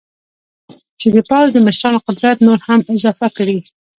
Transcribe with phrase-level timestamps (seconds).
[0.99, 3.57] چې د پوځ د مشرانو قدرت نور هم اضافه کړي.